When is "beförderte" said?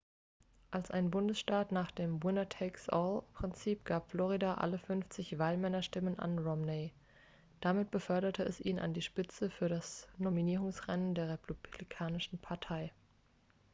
7.91-8.41